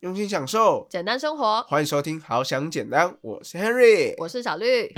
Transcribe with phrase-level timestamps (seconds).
[0.00, 1.60] 用心享受，简单生活。
[1.64, 4.94] 欢迎收听《好想简单》，我是 Henry，我是小绿。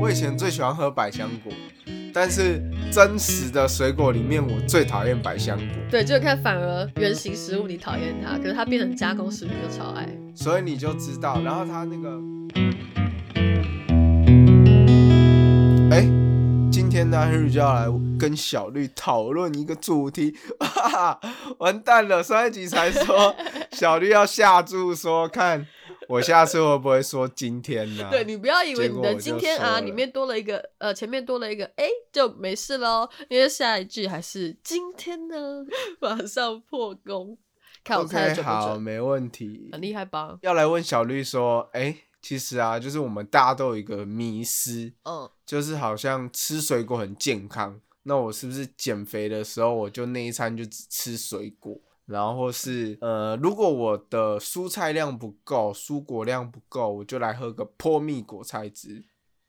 [0.00, 1.52] 我以前最喜欢喝百香果，
[2.12, 2.60] 但是
[2.90, 5.66] 真实的水果里面，我最讨厌百香果。
[5.88, 10.08] 对，就看反而原型食物你讨厌它，可是它变成加工食品就超爱。
[10.34, 12.20] 所以你就知道，然后它那个，
[15.90, 16.02] 哎，
[16.70, 17.86] 今天呢，Henry 就要来
[18.18, 21.20] 跟小绿讨论一个主题，哈哈，
[21.58, 22.22] 完蛋了！
[22.22, 23.34] 上一集才说
[23.72, 25.66] 小绿要下注，说看
[26.06, 28.06] 我下次会不会说今天呢？
[28.12, 35.64] 对你不要以为你的今天啊里面多了一个呃前面多了一个哎就没事喽，因为下一句还是今天呢
[36.00, 37.38] 马上破功，
[37.82, 39.70] 看我猜的准不好，没问题。
[39.72, 40.36] 很厉害吧？
[40.42, 51.80] 要来问小绿说，哎，其实啊，就是我们大家都有一个迷思，嗯，就是好像吃水果很健康，那我是不是减肥的时候我就那一餐就只吃水果？
[52.06, 59.04] 然后或是呃，如果我的蔬菜量不够，蔬果量不够，我就来喝个破蜜果菜汁。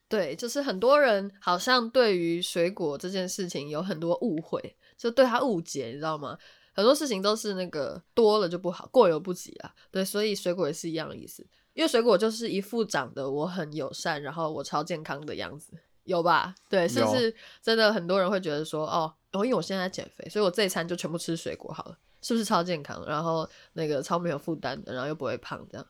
[0.10, 6.38] 对，就是很多人好像对于水果这件事情有很多误会，就对他误解，你知道吗？
[6.74, 9.74] 很多事情都是那个多了就不好，过犹不及啊。
[9.90, 11.48] 对，所以水果也是一样的意思，
[11.80, 15.72] 因为水果就是一副长得我很友善，然后我超健康的样子，
[16.04, 16.54] 有吧？
[16.68, 23.02] 对，是不是真的很多人会觉得说，哦，哦，因为我现在在减肥，所以我这一餐就全部吃水果好了，是不是超健康？
[23.08, 25.88] 然后那个超没有负担的，然后又不会胖这样。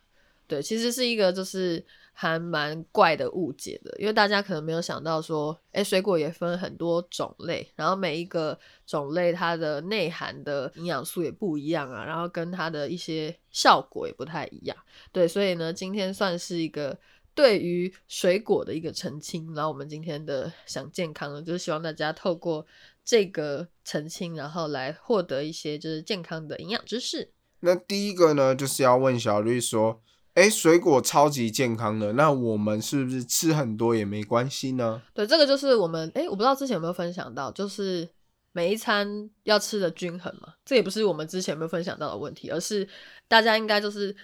[0.49, 14.75] 对，其实是一个就是还蛮怪的误解的，因为大家可能没有想到说，哎，水果也分很多种类，然后每一个种类它的内含的营养素也不一样啊，然后跟它的一些效果也不太一样。
[15.11, 16.97] 对，所以呢，今天算是一个
[17.35, 19.53] 对于水果的一个澄清。
[19.53, 22.65] 然后我们今天的想健康呢，就是希望大家透过
[23.05, 27.31] 这个澄清，然后来获得一些就是健康的营养知识。
[27.61, 30.01] 那第一个呢，就是要问小绿说，
[30.35, 35.01] 哎，水果超级健康的，那我们是不是吃很多也没关系呢？
[35.13, 38.07] 对，这个就是我们哎，我不知道之前有没有分享到，就是
[38.53, 40.53] 每一餐要吃的均衡嘛。
[40.63, 42.87] 这也不是我们之前有没有分享到的问题，而是
[43.27, 44.15] 大家应该就是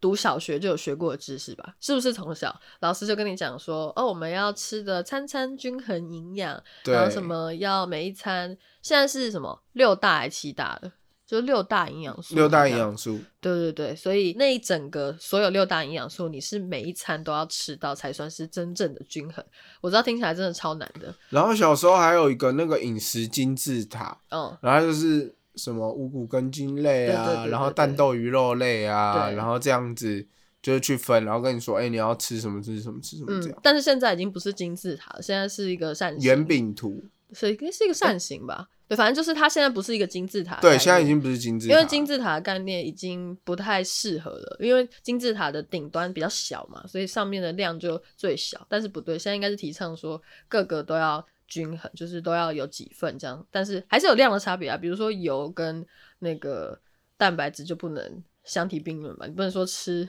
[0.00, 1.74] 读小学就有学过的知识吧？
[1.78, 10.90] 是不是从小老师就跟你讲说，哦，我们要吃的餐餐均衡营养，然后什么要每一餐现在是什么六大还七大的？
[11.30, 19.44] 就六大营养素，六大营养素，对对对，所以那一整个所有六大营养素，你是每一餐都要吃到，才算是真正的均衡。
[19.80, 30.26] 我知道听起来真的超难的，然后小时候还有一个那个饮食金字塔，嗯，然后就是什么五谷根茎类啊，对对对对然后蛋豆鱼肉类啊，然后这样子
[30.60, 38.66] 就是去分，然后跟你说，哎、你要吃什么吃什么吃什么这样。，嗯但是现在已经不是金字塔了，现在是一个扇形，圆，饼图，所以应该是一个扇形吧？
[38.90, 48.66] 对，反正就是它现在不是一个金字塔对，现在已经不是金字塔，因为金字塔的概念已经不太适合了，因为金字塔的顶端比较小嘛，所以上面的量就最小。
[48.68, 54.76] 但是不对，现在应该是提倡说各个都要均衡，就是都要有几份这样，但是还是有量的差别啊。
[54.76, 55.86] 比如说油跟
[56.18, 56.76] 那个
[57.16, 60.08] 蛋白质就不能相提并论嘛，你不能说吃。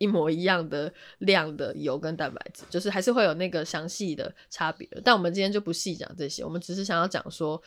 [0.00, 4.88] 一模一样的量的油跟蛋白质，就是还是会有那个详细的差别。
[5.02, 7.60] 但我们今天就不细讲这些，我们只是想要讲说，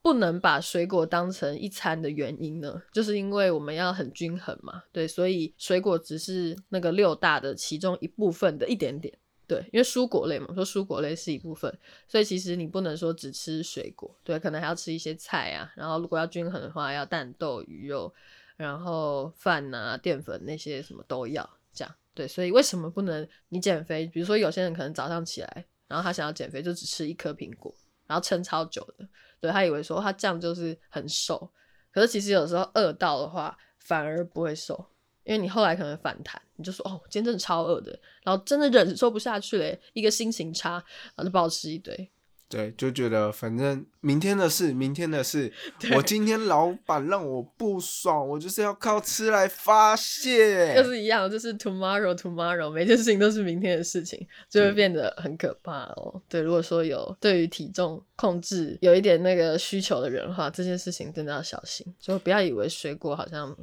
[0.00, 9.12] 不能把水果当成一餐的原因呢，就是因为我们要很均衡嘛，对，所以水果只是那个六大的其中一部分的一点点，
[9.46, 11.72] 对，因为蔬果类嘛，说蔬果类是一部分，
[12.06, 18.14] 所以其实你不能说只吃水果，对，可能还要吃一些菜啊，然后如果要均衡的话，要蛋豆鱼肉，
[18.56, 24.06] 然后饭啊、淀粉那些什么都要，这样，对，所以为什么不能你减肥？
[24.06, 27.74] 比如说有些人可能早上起来，然后他想要减肥，就只吃一颗苹果，
[28.08, 29.08] 然后撑超久的。
[29.40, 31.48] 对他以为说他这样就是很瘦，
[31.92, 34.84] 可是其实有时候饿到的话反而不会瘦，
[35.22, 42.10] 因为你后来可能反弹，你就说哦，今天真的超饿的，然后真的忍受不下去嘞，一个心情差，然后就暴吃一堆。
[42.48, 45.52] 对，就觉得反正明天的事，明天的事，
[45.94, 50.74] 我今天老板让我不爽，我就是要靠吃来发泄。
[50.74, 56.22] 又是一样，就是 tomorrow tomorrow，每件事情都是明天的事情，就会变得很可怕哦。
[56.26, 63.54] 对，如果说有对于体重控制有一点那个需求的人的话，这件事情真的要小心，就不要以为水果好像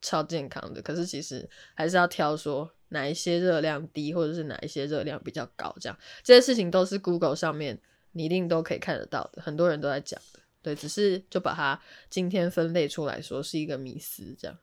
[0.00, 7.78] 超健康的，可是其实还是要挑说哪一些热量低，或者是哪一些热量比较高，这样这些事情都是 Google 上面
[8.12, 10.40] 你一定都可以看得到的，很多人都在讲的。
[10.62, 11.80] 对，只是就把它
[12.10, 14.56] 今天分类出来说是一个迷思，这样。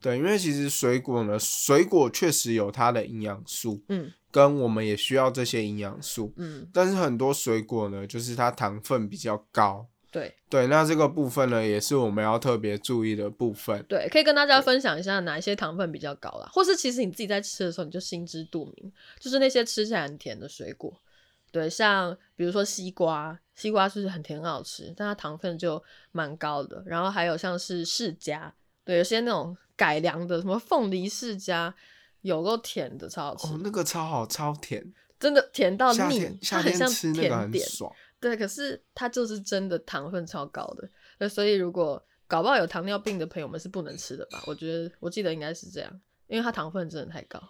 [0.00, 6.32] 对，因为其实水果呢，水果确实有它的营养素，嗯，跟我们也需要这些营养素。
[6.36, 9.88] 嗯，但是很多水果呢，就是它糖分比较高。
[10.10, 13.84] 对对，那这个部分呢，也是我们要特别注意的部分。
[13.88, 20.98] 对，可以跟大家分享一下哪一些糖分比较高啦，或是其实你自己在吃的时候你就心知肚明，就是那些吃起来很甜的水果，
[21.50, 26.82] 对，像比如说西瓜，西瓜是很甜很好吃，但它糖分就蛮高的。
[26.86, 28.52] 然后还有像是释迦，
[28.84, 31.72] 对，有些那种改良的什么凤梨释迦，
[32.20, 37.68] 有够甜的，超好吃，哦，那个超好，超甜，真的甜到腻夏天，它很像吃那个很甜点。
[37.68, 37.92] 爽。
[38.20, 44.42] 对，可是它就是真的糖分超高的，那所以如果搞不好有糖尿病的朋友们是不能吃的吧？
[44.46, 47.40] 我觉得我记得应该是这样，因为它糖分真的太高。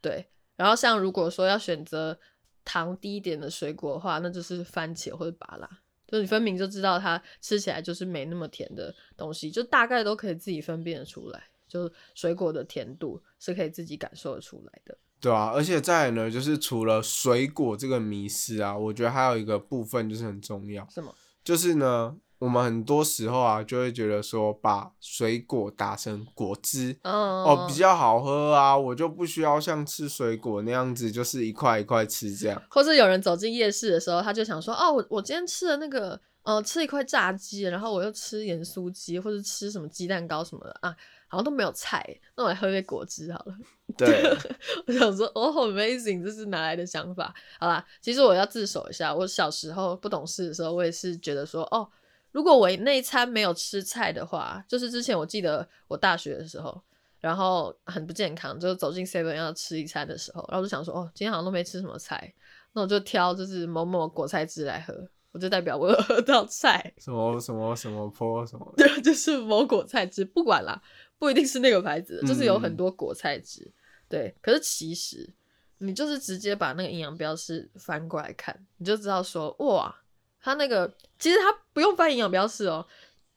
[0.00, 2.18] 对，然后像如果说要选择
[2.64, 5.68] 糖低一点的水果的话，那就是番茄或者芭拉，
[6.06, 14.96] 就是你分明就知道它吃起来就是没那么甜的东西，就大概都可以自己分辨得出来，就水果的甜度是可以自己感受得出来的。
[15.20, 21.14] 对啊，而且再来呢，就是除了水果这个迷思啊，我觉得还有一个部分就是很重要，什么？
[21.44, 26.96] 就是呢，我们很多时候啊，就会觉得说，把水果打成果汁。
[27.04, 32.60] 哦哦，比较好喝啊，我就不需要像吃水果那样子，就是一块一块吃这样。
[32.70, 40.96] 或者有人走进夜市的时候，他就想说：“哦，我我今天吃了那个，呃，吃一块炸鸡，然后我又吃盐酥鸡，或者吃什么鸡蛋糕什么的啊，
[41.28, 42.02] 好像都没有菜，
[42.36, 43.54] 那我来喝杯果汁好了。”
[43.98, 44.08] 对，
[44.88, 47.34] 我想说，哦好，amazing，这是哪来的想法？
[47.58, 51.86] 好啦，其实我要自首一下，我小时候不懂事的时候，我也是觉得说，哦，
[52.32, 56.80] 如果我那一餐没有吃菜的话，就是之前我记得我大学的时候，
[57.18, 62.32] 然后很不健康，就走进 seven 要吃一餐的时候，然后就想说，哦，今天好像都没吃什么菜，
[62.72, 64.94] 那我就挑就是某某果菜汁来喝，
[65.32, 70.80] 我就代表我有喝到菜，什么什么什么坡什么， 对，就是某果菜汁，不管啦，
[71.18, 73.72] 不一定是那个牌子，就是有很嗯多果菜汁。
[74.08, 75.32] 对，可是其实
[75.78, 79.94] 你就是直接把那个营养标示翻过来看，你就知道说，哇，
[80.42, 82.86] 它那个其实他不用翻营养标示哦，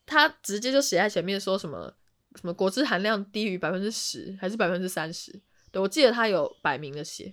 [0.06, 1.92] 他直接就写在前面说什么
[2.36, 5.32] 什么果汁含量低于百分之十还是百分之三十，
[5.70, 7.32] 对我记得他有摆明的写，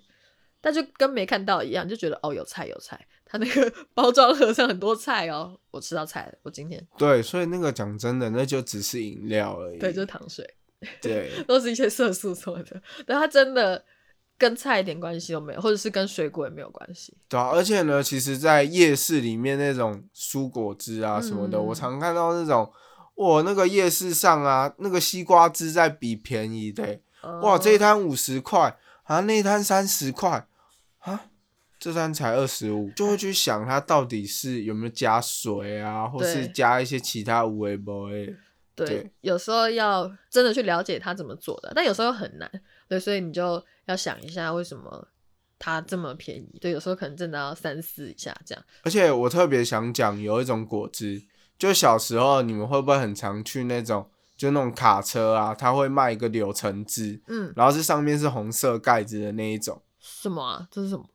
[0.60, 9.80] 但就跟没看到一样，就觉得哦有菜有菜，他那个 包装盒上很多菜哦，我吃到菜了，我今天对，所以那个讲真的，那就只是饮料而已。
[9.80, 10.56] 对就是糖水。
[11.00, 13.86] 对 都是一些色素做的，但他真的
[14.42, 17.16] 跟菜一点关系都没有，或者是跟水果也没有关系。
[17.30, 22.68] 对啊，而且呢，其实，在夜市里面那种蔬果汁啊什么的，嗯我常看到那种，
[23.18, 27.00] 哇，那个夜市上啊，那个西瓜汁在比便宜的欸、
[27.44, 30.48] 哇，这一哦摊五十块，啊，那一摊三十块，
[31.02, 31.28] 啊，
[31.80, 38.36] 这摊才二十五，就会去想它到底是有没有加水啊，或是加一些其他无为不为。
[38.74, 42.50] 对对，有时候要真的去了解它怎么做的，但有时候又很难。
[42.92, 45.08] 对，所以你就要想一下为什么
[45.58, 46.60] 它这么便宜。
[46.60, 48.62] 对，有时候可能真的要三思一下这样。
[48.84, 51.24] 而且我特别想讲，有一种果汁，
[51.58, 60.68] 就小时候你们会不会很常去那种，就那种卡车啊，它会卖一个柳橙汁，嗯，然后是上面是红色盖子的那一种，什么啊？
[60.70, 61.06] 这是什么？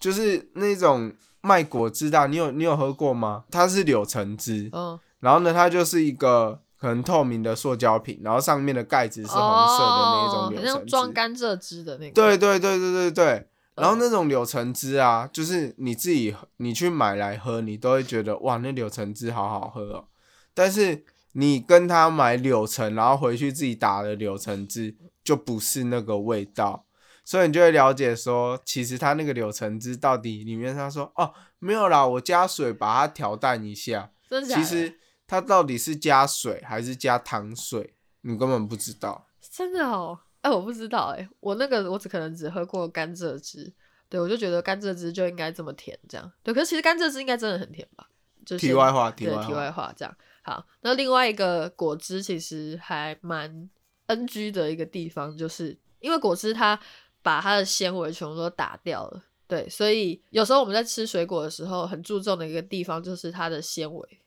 [0.00, 3.44] 就是那种卖果汁的啊，你有你有喝过吗？
[3.50, 12.12] 它是柳橙汁，哦，然后呢，它就是一个很透明的塑胶瓶，然后上面的盖子是红色的那一种柳橙汁，装甘蔗汁的那个。
[12.12, 13.48] 对对对对对对。
[13.76, 20.04] 然后嗯那种柳橙汁啊，就是你自己你去买来喝，你都会觉得哇，那柳橙汁好好喝哦。
[20.52, 26.84] 但是你跟他买柳橙，然后回去自己打的柳橙汁，就不是那个味道。
[27.24, 34.10] 所以你就会了解说，其实它那个柳橙汁到底里面他说哦没有啦，我加水把它调淡一下。
[34.48, 34.98] 其实
[35.32, 39.26] 它到底是加水还是加糖水，你根本不知道。
[39.50, 43.72] 真的哦，哎、我不知道哎、我那个我只可能只喝过甘蔗汁，
[44.10, 46.52] 对我就觉得甘蔗汁就应该这么甜，这样对。
[46.52, 48.06] 可是其实甘蔗汁应该真的很甜吧？
[48.44, 50.14] 就是题外话，题外话，对题外话这样。
[50.42, 53.70] 好，那另外一个果汁其实还蛮
[54.08, 56.78] NG 的一个地方，就是因为果汁它
[57.22, 64.18] 把它的纤维全部都打掉了，对，所以有时候我们在吃水果的时候，很注重的一个地方就是它的纤维。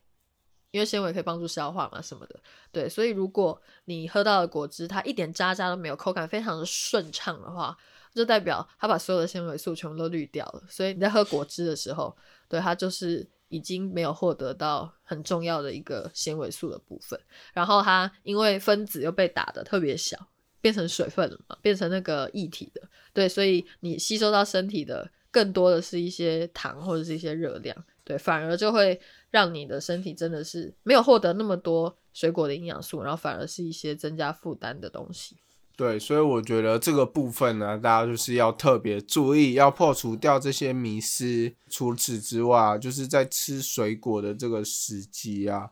[0.76, 2.38] 因为纤维可以帮助消化嘛什么的，
[2.70, 7.78] 对，所以如果你喝到的果汁它一点渣渣都没有，口感非常的顺畅的话，
[8.14, 10.62] 就代表它把所有的纤维素全部都滤掉了。
[10.68, 12.14] 所以你在喝果汁的时候，
[12.50, 17.18] 对它就是已经没有获得到很重要的一个纤维素的部分。
[17.54, 20.18] 然后它因为分子又被打的特别小，
[20.60, 22.82] 变成水分了嘛，变成那个液体的，
[23.14, 29.00] 对，所以你吸收到身体的更多的是一些糖或者是一些热量，对，反而就会
[29.36, 35.36] 让你的身体真的是没有获得那么多水果的营养素，然后反而是一些增加负担的东西。
[35.76, 41.54] 对，所以我觉得这个部分呢，大家就是要特别注意，要破除掉这些迷思。
[41.70, 45.72] 除此之外，就是在吃水果的这个时机啊，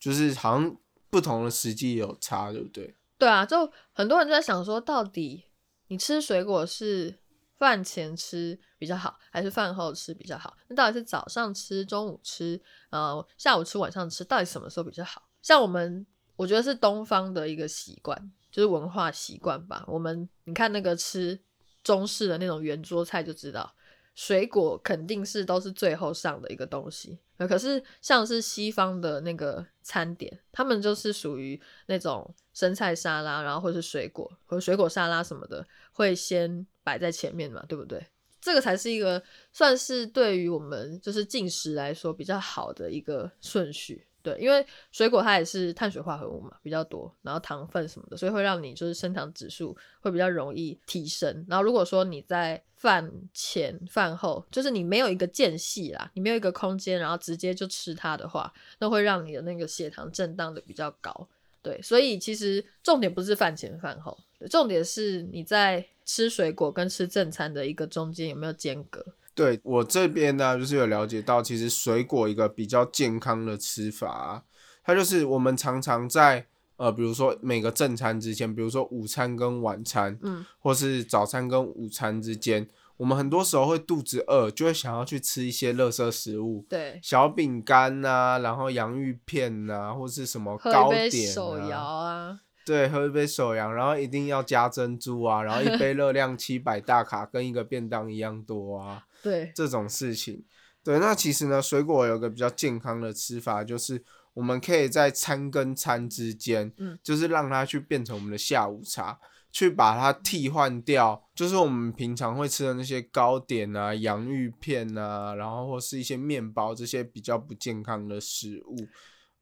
[0.00, 0.76] 就是好像
[1.08, 2.96] 不同的时机有差，对不对？
[3.16, 5.44] 对啊，就很多人就在想说，到底
[5.86, 7.20] 你吃水果是
[7.58, 10.56] 饭前吃比较好，还是饭后吃比较好？
[10.68, 15.22] 那到底是早上吃、中午吃、呃下午吃、晚上吃，到底什么时候比较好？
[15.42, 16.06] 像我们，
[16.36, 18.32] 我觉得是东方的一个习惯。
[18.50, 19.82] 就是文化习惯吧。
[19.88, 21.36] 我们你看那个吃
[21.82, 23.74] 中式的那种圆桌菜，就知道
[24.14, 27.18] 水果肯定是都是最后上的一个东西。
[27.36, 38.06] 可是像是西方的那个餐点，他们就是属于那种生菜沙拉，然后或是水果和水果沙拉什么的，会先摆在前面嘛，对不对？
[38.40, 44.06] 这个才是一个算是对于我们就是进食来说比较好的一个顺序。
[44.24, 51.44] 对，因为水果它也是碳水化合物嘛，比较多，然后糖分什么的，所以会让你就是升糖指数会比较容易提升。
[51.46, 61.28] 然后如果说你在饭前饭后，就是你没有一个间隙啦，你没有一个空间，然后直接就吃它的话，那会让你的那个血糖震荡的比较高。
[61.60, 64.18] 对，所以其实重点不是饭前饭后，
[64.50, 69.04] 重点是你在吃水果跟吃正餐的一个中间有没有间隔。
[69.34, 74.44] 对我这边呢，就是有了解到，其实水果一个比较健康的吃法，
[74.84, 92.40] 它就是我们常常在呃，比如说每个正餐之前，比如说午餐跟晚餐，嗯，或是早餐跟午餐之间，我们很多时候会肚子饿，就会想要去吃一些垃圾食物，对，小饼干呐，然后洋芋片呐，或是什么糕点手摇啊。
[92.66, 99.04] 对，喝一杯手摇，然后一定要加珍珠啊，然后一杯热量七百大卡，跟一个便当一样多啊。
[99.24, 100.44] 对，这种事情，
[100.84, 104.04] 对，那其实呢，水果有个比较健康的吃法，就是
[104.34, 109.18] 我们可以在餐跟餐之间，嗯，就是让它去变成我们的下午茶，
[109.50, 118.76] 去把它替换掉，就是我们平常会吃的那些糕点啊、洋芋片啊，然后或是一些面包这些比较不健康的食物。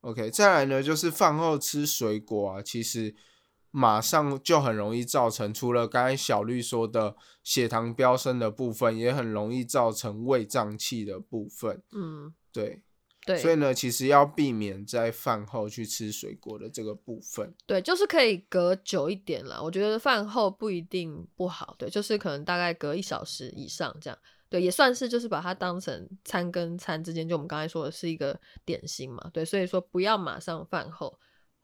[0.02, 3.14] OK，再来呢，就是饭后吃水果啊，其实
[3.72, 11.82] 马上就很容易造成，除了刚才小绿说的血糖飙升的部分，也很容易造成胃胀气的部分。
[11.92, 12.82] 嗯，对，
[13.24, 17.54] 对，所以呢，其实要避免在饭后去吃水果的这个部分。
[17.66, 19.58] 对，就是可以隔久一点啦。
[19.60, 24.18] 我觉得饭后不一定不好，对，就是可能大概隔一小时以上这样。
[24.50, 29.30] 对，也算是就是把它当成餐跟餐之间，就我们刚才说的是一个点心嘛。
[29.32, 31.18] 对，所以说不要马上饭后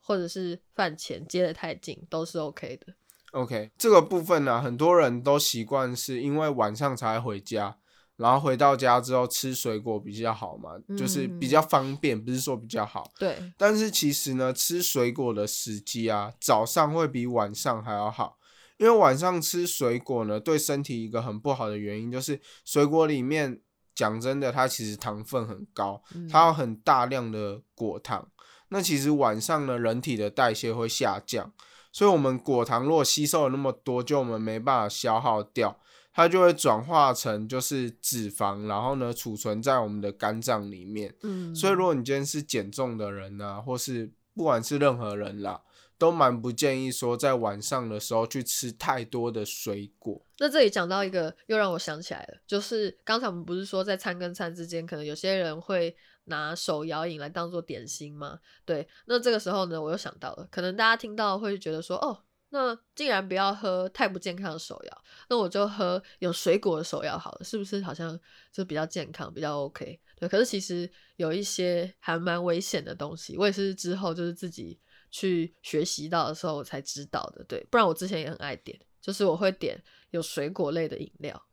[0.09, 2.95] 或者是饭前接的太近，都是 OK 的。
[3.33, 7.77] OK，这个部分呢，很多人都习惯是因为晚上才回家，
[8.17, 13.07] 然后回到家之后吃水果比较好嘛，就是比较方便，不是说比较好。
[13.19, 18.39] 对，但是其实呢，吃水果的时机啊，早上会比晚上还要好。
[18.79, 23.61] 因为晚上吃水果呢，对身体一个很不好的原因就是，水果里面
[23.95, 28.27] 讲真的，它其实糖分很高，它有很大量的果糖。
[28.71, 31.53] 那其实晚上呢，人体的代谢会下降，
[31.93, 35.81] 所以我们果糖如果吸收了那么多，就我们没办法消耗掉，
[36.13, 41.15] 它就会转化成就是脂肪，然后呢储存在我们的肝脏里面。
[41.23, 45.63] 嗯，所以如果你今天是减重的人啊，或是不管是任何人啦。
[46.01, 50.25] 都蛮不建议说在晚上的时候去吃太多的水果。
[50.39, 55.97] 那这里讲到一个，又让我想起来了，就是刚才我们不是说在餐跟餐之间，可能有些人会
[56.29, 58.39] 拿手摇饮来当做点心吗？
[58.65, 68.19] 对，那这个时候呢，我又想到了，可能大家听到会觉得说，哦，那竟然不要喝太不健康的手摇，那我就喝有水果的手摇好了，是不是好像
[68.53, 70.01] 就比较健康，比较 OK？
[70.17, 74.81] 对，可是其实有一些还蛮危险的东西，我也是之后就是自己。
[75.11, 81.48] 去学习到的时候我才知道的，对，不然我之前也很爱点，就是我会点有水果类的饮料，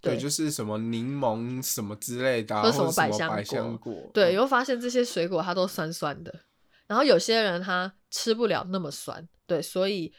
[0.00, 6.34] 对，就是什么柠檬什么之类的，或者什么百香果，对，你会发现这些水果它都酸酸的，
[6.86, 10.12] 然后有些人他吃不了那么酸，对，所以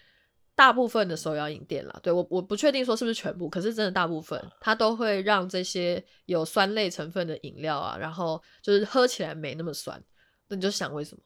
[0.55, 10.01] 大部分的手摇饮店啦，对我我不确定说是不是全部，可是真的大部分它都会让这些有酸类成分的饮料啊，然后就是喝起来没那么酸，
[10.47, 11.23] 那你就想为什么？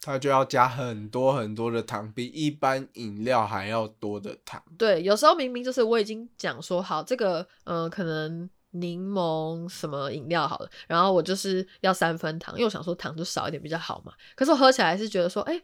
[0.00, 4.62] 它就要加很多很多的糖，比一般饮料还要多的糖。
[4.78, 14.12] 对，有时候明明就是我已经讲说好这个，嗯，可能柠檬什么饮料好了，然后我就是要三分糖，因为我想说糖就少一点比较好嘛。
[14.36, 15.60] 可是我喝起来是觉得说，哎，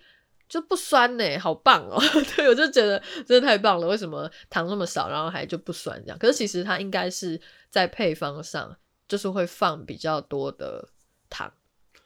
[0.49, 2.03] 就不酸呢，好棒哦！
[2.35, 6.19] 对我就觉得真的太棒了，为什么糖那么少，然后还就不酸这样？
[6.19, 8.75] 可是其实它应该是在配方上
[9.07, 10.89] 就是会放比较多的
[11.31, 11.53] 糖。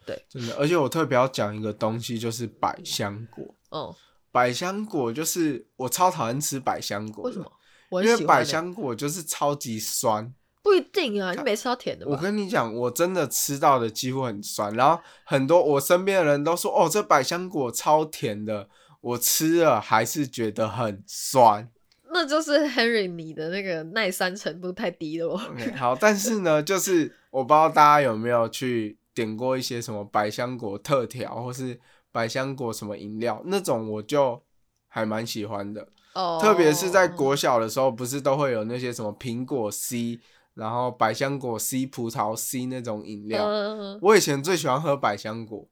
[0.06, 3.44] 对，真的，而且我特别要讲一个东西，就是百香果。
[3.70, 3.94] 哦，
[4.30, 7.50] 百香果就是我超讨厌吃百香果，为什么？？
[7.90, 10.32] 我因为百香果就是超级酸。
[10.62, 12.16] 不一定啊，你没吃到甜的我？
[12.16, 18.68] 跟你讲，我真的吃到的几乎很酸，然后很多我身边的人都说，哦，这百香果超甜的，
[19.00, 21.70] 我吃了还是觉得很酸。
[22.12, 25.40] 那就是 Henry 你的那个耐酸程度太低了哦。
[25.76, 31.80] 好，但是呢，就是我不知道大家有没有去点过一些什么百香果特调，或是
[32.12, 34.40] 百香果什么饮料那种，我就
[34.88, 35.88] 还蛮喜欢的。
[36.12, 40.20] 哦，特别是在国小的时候，不是都会有那些什么苹果 C，
[40.52, 43.46] 然后百香果 C、葡萄 C 那种饮料。
[43.46, 45.66] 嗯，我以前最喜欢喝百香果，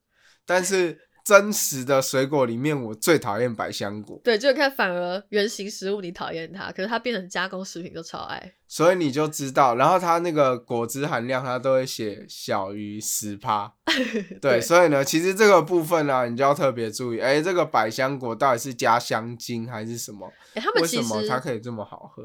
[0.46, 4.21] 但是真实的水果里面，我最讨厌百香果。
[4.23, 8.54] 对，就看反而原型食物你讨厌它，可是它变成加工食品就超爱。
[8.69, 13.73] 所以你就知道，然后它那个果汁含量，它都会写小于十趴。
[13.87, 20.31] 对，对所以呢，其实这个部分呢、你就要特别注意，哎，这个百香果到底是加香精还是什么？
[20.54, 22.23] 哎、他们为什么它可以这么好喝？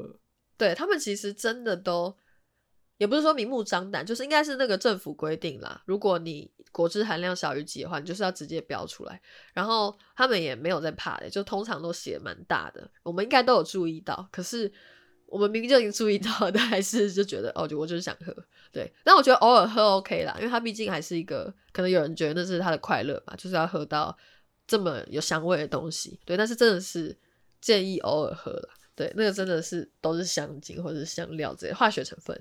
[0.58, 2.14] 对他们其实真的都，
[3.00, 5.82] 也不是说明目张胆，就是应该是那个政府规定啦。
[5.86, 9.18] 如果你果汁含量小于几的话，你就是要直接标出来。
[9.54, 14.28] 然后他们也没有在怕的，就通常都写蛮大的，我们应该都有注意到。
[14.30, 14.70] 可是
[15.24, 18.36] 我们明明就已经注意到了，但 还是就觉得哦，就我就是想喝。
[18.70, 24.14] 对，但我觉得偶尔喝 OK 啦，因为它毕竟还是一个，可能有人觉得那是他的快乐吧，就是要喝到
[24.66, 26.20] 这么有香味的东西。
[26.26, 27.16] 对，但是真的是
[27.62, 28.74] 建议偶尔喝啦。
[28.94, 32.38] 对，那个真的是都是香精或者是香料这些化学成分，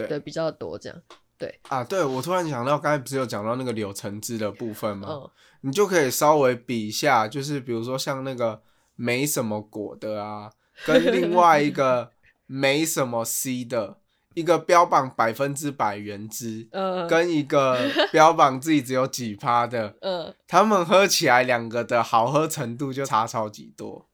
[0.00, 1.02] 对对比较多这样。
[1.38, 5.08] 对啊，对，我突然想到，刚才不是有讲到那个柳橙汁的部分吗？
[5.10, 5.30] 嗯，
[5.62, 8.60] 你就可以稍微比一下，就是比如说像那个
[8.94, 10.50] 没什么果的啊，
[10.84, 12.10] 跟另外一个
[12.44, 13.96] 没什么 C 的，
[14.34, 17.78] 一个标榜百分之百原汁，呃，跟一个
[18.12, 24.06] 标榜自己只有几趴的， 呃，他们喝起来两个的好喝程度就差超级多，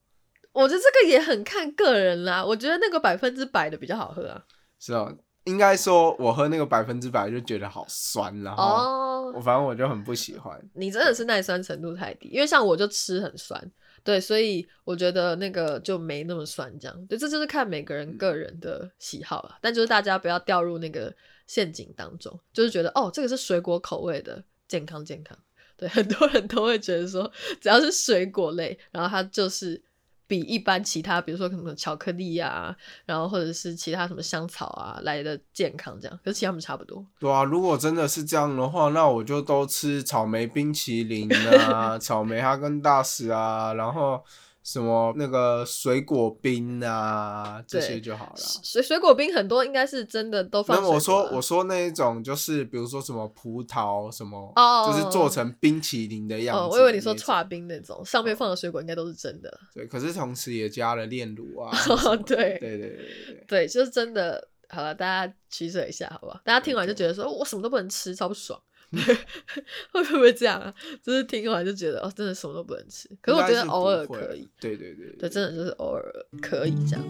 [0.53, 2.45] 我觉得这个也很看个人啦。
[2.45, 4.45] 我觉得那个百分之百的比较好喝啊。
[4.79, 5.11] 是吧？
[5.47, 10.61] 应该说，我喝那个百分之百就觉得好酸，然后哦我，反正我就很不喜欢。
[10.75, 13.73] 你真的是耐酸程度太低，因为像我就吃很酸，
[14.05, 19.59] 对，所以我觉得那个就没那么酸，这样，对，这就是看每个人个人的喜好了。
[19.61, 21.15] 但就是大家不要掉入那个
[21.47, 25.37] 陷阱当中，就是觉得哦，这个是水果口味的，健康健康。
[25.77, 29.81] 对，很多人都会觉得说，只要是水果类，然后它就是
[30.27, 37.05] 比一般其他，比如说什么巧克力啊，然后或者是其他什么香草啊来的健康这样，可是其他们差不多。
[37.19, 44.23] 对啊，如果真的是这样的话，那我就都吃草莓冰淇淋啊， 草莓哈根达斯啊，然后
[44.67, 48.35] 什么那个水果冰啊，这些就好了。
[48.37, 56.63] 水水果冰很多应该是真的都放那么我说我说那一种就是比如说什么葡萄什么，哦就是做成冰淇淋的样子。
[56.65, 59.61] 哦，我以为你说，串冰那种，上面放的水果应该都是真的。
[59.73, 61.71] 对，可是同时也加了炼乳啊。
[61.89, 63.45] 哦对对对对。
[63.47, 64.49] 对，就是真的。
[64.69, 66.41] 好了，大家取舍一下，好不好？
[66.45, 68.61] 大家听完就觉得说，我什么都不能吃，超不爽。
[69.93, 70.73] 会不会这样啊？
[71.03, 73.09] 就是听完就觉得，哦，真的什么都不能吃。
[73.21, 74.49] 可是我觉得偶尔可以，。
[74.61, 76.05] 对对对对，真的就是偶尔
[76.41, 77.05] 可以这样。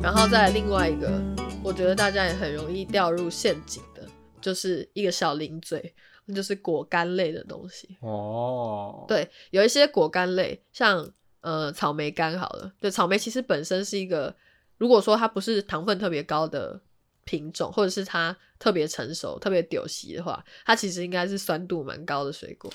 [0.00, 1.20] 然后再另外一个，
[1.62, 4.06] 我觉得大家也很容易掉入陷阱的，
[4.40, 7.98] 就是一个小零嘴，那就是果干类的东西。
[8.00, 11.08] 哦，对，有一些果干类，像
[11.48, 14.34] 呃草莓干好了，对，草莓其实本身是一个，
[14.76, 16.78] 如果说它不是糖分特别高的
[17.24, 22.70] 品种，或者是它特别成熟、特别丢席的话，它其实应该是酸度蛮高的水果。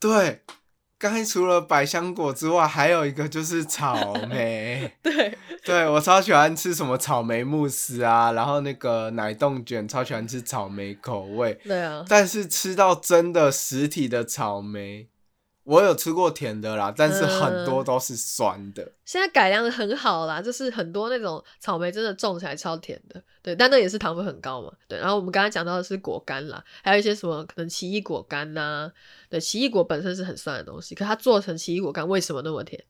[0.00, 0.42] 对，
[0.98, 4.92] 刚才除了百香果之外，还有一个就是草 莓。
[5.00, 11.54] 对，对我超喜欢吃什么草莓慕斯啊，然后那个奶冻卷，超喜欢吃草莓口味。
[11.62, 15.08] 对啊，但是吃到真的实体的草莓，
[15.68, 18.90] 我有吃过甜的啦，但是很多都是酸的。
[19.04, 24.98] 现在改良的很好啦，就是很多那种草莓真的种起来超甜的，对，但那也是糖分很高嘛，对。
[24.98, 28.90] 然后我们刚才讲到的是果干啦，还有一些什么可能奇异果干呐、
[29.28, 32.82] 对，奇异果本身是很酸的东西，可它做成奇异果干为什么那么甜？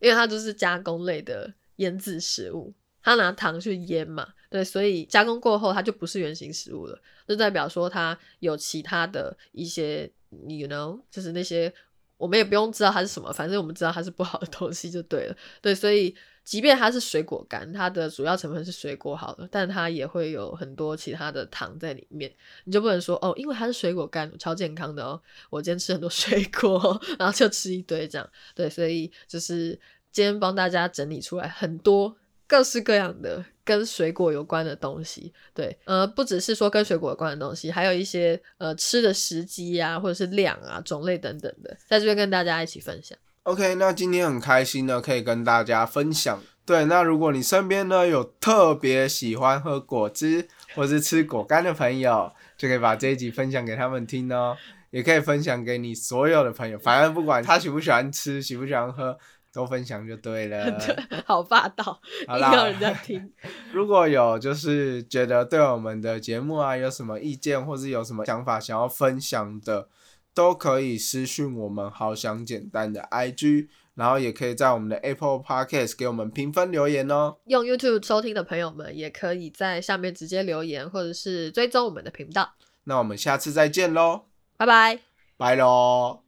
[0.00, 6.98] 因为它就是加工类的腌制食物，它拿糖去腌嘛，对，所以加工过后它就不是原型食物了，
[7.28, 10.10] 就代表说它有其他的一些
[10.48, 11.72] ，you know，就是那些
[12.16, 15.36] 我们也不用知道它是什么，反正我们知道它是不好的东西就对了。
[15.60, 22.32] 对，所以即便它是水果干，它的主要成分是水果好了，但它也会有很多其他的糖在里面，
[22.64, 28.30] 你就不能说哦，因为它是水果干，超健康的哦，我今天吃很多水果，然后就吃一堆这样。
[28.54, 29.78] 对，所以就是
[30.12, 35.32] 今天帮大家整理出来很多各式各样的跟水果有关的东西。
[35.54, 43.16] 对，呃，不只是说跟水果有关的东西，还有一些呃吃的时机啊，或者是量啊、种类等等的，在这边跟大家一起分享。
[43.42, 46.40] OK，那今天很开心呢，可以跟大家分享。
[46.64, 54.56] 对，那如果你身边呢有特别喜欢喝果汁或是吃果干的朋友，就可以把这一集分享给他们听哦。
[54.90, 59.18] 也可以分享给你所有的朋友，反正不管他喜不喜欢吃、喜不喜欢喝，
[59.56, 60.78] 都分享就对了。
[61.24, 63.32] 好霸道，好啦人家听。
[63.72, 69.88] 如果有就是觉得对我们的节目啊有什么意见，或是有什么想法想要分享的，
[70.34, 77.36] 都可以私讯我们“好想简单”的 IG，然后也可以在我们的 Apple Podcast 给我们评分留言哦。
[77.46, 82.52] 用 YouTube 收听的朋友们，也可以在下面直接留言，或者是追踪我们的频道。
[82.84, 84.26] 那我们下次再见喽，
[84.58, 84.98] 拜拜。
[85.38, 86.20] 拜喽。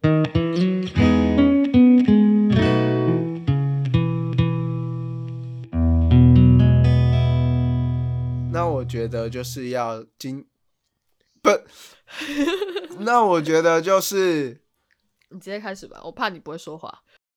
[8.89, 10.47] 觉得就是要今
[11.43, 11.51] 不，
[13.01, 14.63] 那我觉得就是
[15.29, 17.03] 你直接开始吧，我怕你不会说话。